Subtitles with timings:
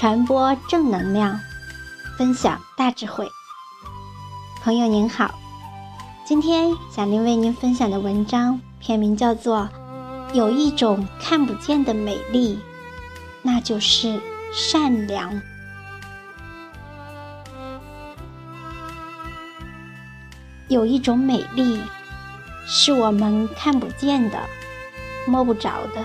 [0.00, 1.38] 传播正能量，
[2.16, 3.30] 分享大智慧。
[4.62, 5.34] 朋友您好，
[6.24, 9.68] 今天小林为您分享的文章片名叫做
[10.34, 12.54] 《有一种看不见的美丽》，
[13.42, 14.18] 那就是
[14.54, 15.38] 善良。
[20.68, 21.78] 有一种美丽，
[22.66, 24.38] 是我们看不见的、
[25.26, 26.02] 摸不着的，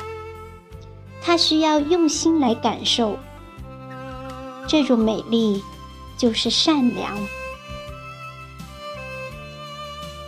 [1.22, 3.18] 它需要用心来感受。
[4.76, 5.64] 这种美丽，
[6.18, 7.18] 就是善良。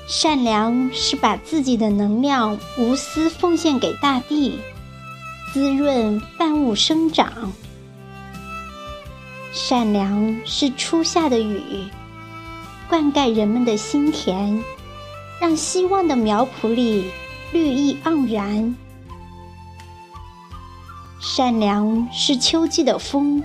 [0.07, 4.57] 善良是把自己的能量无私奉献给大地，
[5.51, 7.51] 滋润万物生长。
[9.51, 11.61] 善良是初夏的雨。
[12.87, 14.63] 灌溉人们的心田，
[15.41, 17.11] 让希望的苗圃里
[17.51, 18.73] 绿意盎然。
[21.19, 23.43] 善良是秋季的风，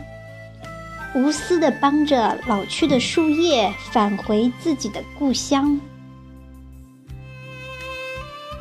[1.14, 5.80] 无私的帮着老去的树叶返回自己的故乡。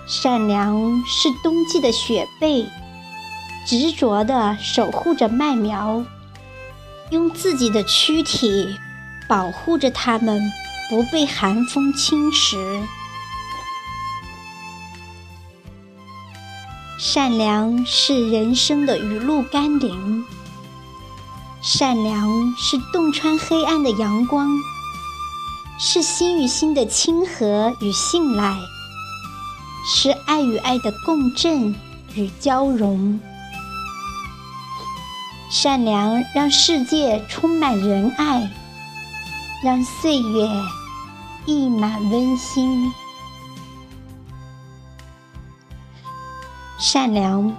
[0.07, 2.65] 善良是冬季的雪被，
[3.65, 6.03] 执着的守护着麦苗，
[7.09, 8.77] 用自己的躯体
[9.27, 10.41] 保护着它们。
[10.89, 12.81] 不被寒风侵蚀。
[16.99, 20.25] 善良是人生的雨露甘霖，
[21.61, 24.49] 善良是洞穿黑暗的阳光，
[25.79, 28.57] 是心与心的亲和与信赖，
[29.85, 31.75] 是爱与爱的共振
[32.15, 33.19] 与交融。
[35.51, 38.51] 善良让世界充满仁爱，
[39.63, 40.49] 让岁月。
[41.47, 42.93] 溢满温馨，
[46.77, 47.51] 善良。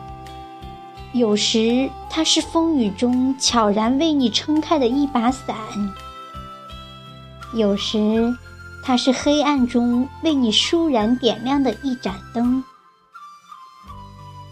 [1.15, 5.55] 有时，它是风雨中悄然为你撑开的一把伞；
[7.55, 8.35] 有时，
[8.83, 12.63] 它是黑暗中为你倏然点亮的一盏灯；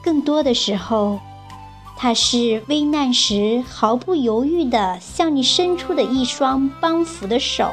[0.04, 1.18] 更多的时候，
[1.96, 7.72] 它是危难时毫不犹豫地向你伸出的一双帮扶的手。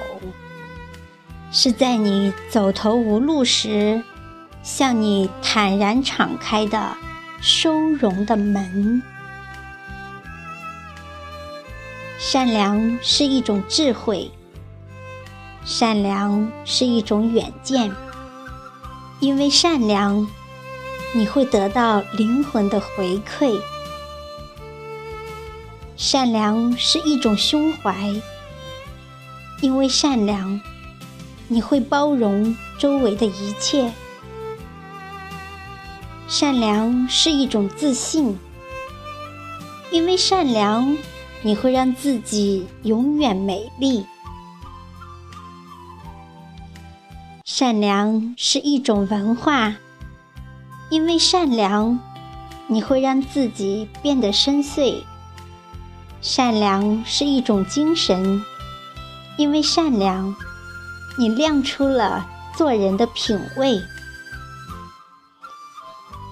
[1.52, 4.02] 是在你走投无路时，
[4.64, 6.96] 向你坦然敞开的
[7.42, 9.02] 收容的门。
[12.20, 14.32] 善良是一种智慧，
[15.64, 17.92] 善良是一种远见。
[19.20, 20.28] 因为善良，
[21.14, 23.60] 你会得到灵魂的回馈。
[25.96, 28.14] 善良是一种胸怀，
[29.62, 30.60] 因为善良。
[31.50, 33.92] 你会包容周围的一切，
[36.30, 38.38] 善良是一种自信，
[39.92, 40.98] 因为善良，
[41.42, 44.06] 你会让自己永远美丽。
[47.46, 49.74] 善良是一种文化，
[50.90, 51.98] 因为善良，
[52.68, 55.04] 你会让自己变得深邃。
[56.22, 58.44] 善良是一种精神，
[59.38, 60.36] 因为善良。
[61.18, 63.82] 你亮出了做人的品味，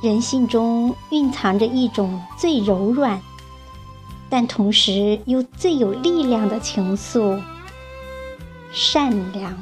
[0.01, 3.19] 人性中蕴藏着一种最柔软，
[4.29, 7.41] 但同时又最有力量的情愫——
[8.71, 9.57] 善良。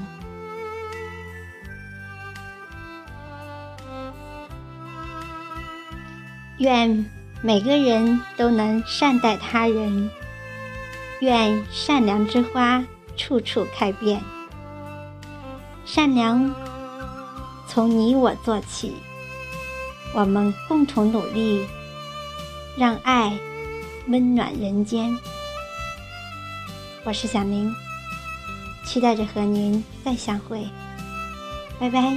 [6.57, 7.05] 愿
[7.41, 10.09] 每个人都能善待他人，
[11.19, 12.83] 愿善良之花
[13.15, 14.21] 处处开遍。
[15.85, 16.53] 善良
[17.67, 18.95] 从你我做起，
[20.13, 21.65] 我们共同努力，
[22.77, 23.37] 让爱
[24.07, 25.17] 温暖人间。
[27.03, 27.73] 我是小明，
[28.85, 30.65] 期待着和您再相会，
[31.79, 32.13] 拜拜。